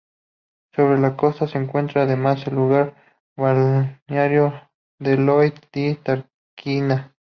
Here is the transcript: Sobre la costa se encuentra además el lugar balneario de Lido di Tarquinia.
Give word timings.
Sobre 0.75 0.97
la 0.97 1.15
costa 1.15 1.47
se 1.47 1.59
encuentra 1.59 2.01
además 2.01 2.47
el 2.47 2.55
lugar 2.55 2.95
balneario 3.37 4.51
de 4.97 5.15
Lido 5.15 5.41
di 5.71 5.93
Tarquinia. 5.93 7.13